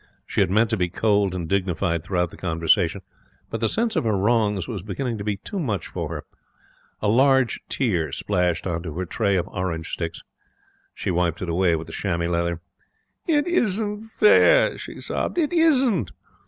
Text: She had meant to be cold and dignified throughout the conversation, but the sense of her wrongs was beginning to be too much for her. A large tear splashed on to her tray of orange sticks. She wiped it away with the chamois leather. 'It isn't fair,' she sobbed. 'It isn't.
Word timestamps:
She 0.25 0.41
had 0.41 0.49
meant 0.49 0.71
to 0.71 0.77
be 0.77 0.89
cold 0.89 1.35
and 1.35 1.47
dignified 1.47 2.01
throughout 2.01 2.31
the 2.31 2.35
conversation, 2.35 3.01
but 3.51 3.59
the 3.59 3.69
sense 3.69 3.95
of 3.95 4.03
her 4.03 4.17
wrongs 4.17 4.67
was 4.67 4.81
beginning 4.81 5.19
to 5.19 5.23
be 5.23 5.37
too 5.37 5.59
much 5.59 5.85
for 5.85 6.09
her. 6.09 6.25
A 7.03 7.07
large 7.07 7.59
tear 7.69 8.11
splashed 8.11 8.65
on 8.65 8.81
to 8.81 8.95
her 8.97 9.05
tray 9.05 9.35
of 9.35 9.47
orange 9.49 9.91
sticks. 9.93 10.23
She 10.95 11.11
wiped 11.11 11.43
it 11.43 11.49
away 11.49 11.75
with 11.75 11.85
the 11.85 11.93
chamois 11.93 12.25
leather. 12.25 12.61
'It 13.27 13.45
isn't 13.45 14.07
fair,' 14.09 14.75
she 14.79 14.99
sobbed. 15.01 15.37
'It 15.37 15.53
isn't. 15.53 16.11